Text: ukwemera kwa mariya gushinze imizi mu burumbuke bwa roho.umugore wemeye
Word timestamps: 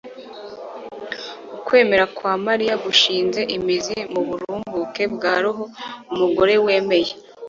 ukwemera 1.55 2.05
kwa 2.15 2.33
mariya 2.45 2.75
gushinze 2.85 3.39
imizi 3.55 3.97
mu 4.13 4.21
burumbuke 4.27 5.03
bwa 5.13 5.33
roho.umugore 5.43 6.53
wemeye 6.65 7.11